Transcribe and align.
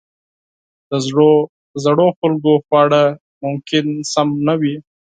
د 1.77 1.79
زړو 1.85 2.07
خلکو 2.19 2.51
خواړه 2.65 3.03
ممکن 3.43 3.85
صحي 4.13 4.31
نه 4.47 4.53
وي. 4.61 4.75